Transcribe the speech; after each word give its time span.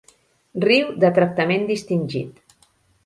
Riu 0.63 0.89
de 1.05 1.11
tractament 1.19 1.69
distingit. 1.73 2.45